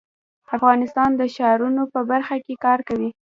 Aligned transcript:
افغانستان 0.55 1.09
د 1.15 1.21
ښارونو 1.35 1.83
په 1.93 1.99
برخه 2.09 2.35
کې 2.45 2.55
کار 2.65 2.79
کوي. 2.89 3.09